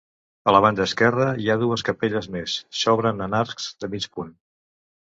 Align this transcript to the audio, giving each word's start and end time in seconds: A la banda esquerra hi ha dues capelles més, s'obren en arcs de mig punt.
A 0.51 0.53
la 0.55 0.61
banda 0.65 0.87
esquerra 0.89 1.27
hi 1.43 1.45
ha 1.55 1.59
dues 1.65 1.85
capelles 1.91 2.31
més, 2.37 2.59
s'obren 2.81 3.23
en 3.29 3.41
arcs 3.45 3.73
de 3.85 3.93
mig 3.97 4.11
punt. 4.19 4.39